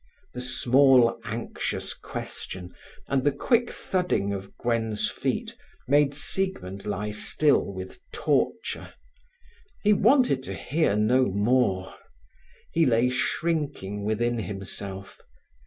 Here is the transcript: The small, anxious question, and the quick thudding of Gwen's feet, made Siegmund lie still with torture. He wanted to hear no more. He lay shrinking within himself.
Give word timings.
The 0.33 0.41
small, 0.41 1.19
anxious 1.23 1.93
question, 1.93 2.71
and 3.07 3.23
the 3.23 3.31
quick 3.31 3.69
thudding 3.69 4.33
of 4.33 4.57
Gwen's 4.57 5.07
feet, 5.11 5.55
made 5.87 6.15
Siegmund 6.15 6.87
lie 6.87 7.11
still 7.11 7.71
with 7.71 7.99
torture. 8.11 8.95
He 9.83 9.93
wanted 9.93 10.41
to 10.41 10.55
hear 10.55 10.95
no 10.95 11.25
more. 11.25 11.93
He 12.71 12.83
lay 12.83 13.09
shrinking 13.09 14.03
within 14.03 14.39
himself. 14.39 15.21